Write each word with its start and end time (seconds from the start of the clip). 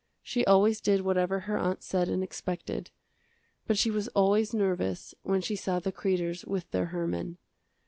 She 0.23 0.43
always 0.45 0.81
did 0.81 1.01
whatever 1.01 1.41
her 1.41 1.59
aunt 1.59 1.83
said 1.83 2.09
and 2.09 2.23
expected, 2.23 2.89
but 3.67 3.77
she 3.77 3.91
was 3.91 4.07
always 4.15 4.51
nervous 4.51 5.13
when 5.21 5.41
she 5.41 5.55
saw 5.55 5.77
the 5.77 5.91
Kreders 5.91 6.43
with 6.43 6.71
their 6.71 6.85
Herman. 6.87 7.37